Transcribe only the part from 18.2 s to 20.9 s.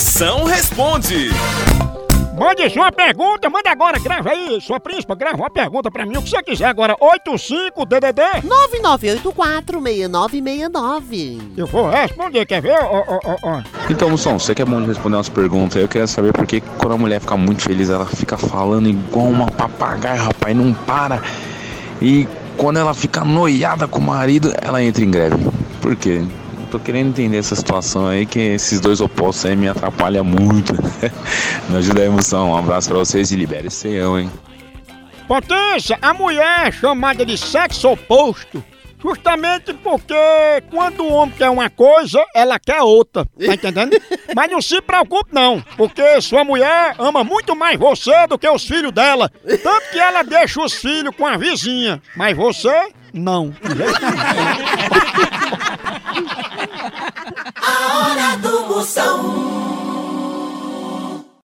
falando igual uma papagaia, rapaz, não